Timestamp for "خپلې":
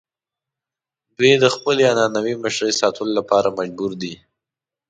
1.55-1.83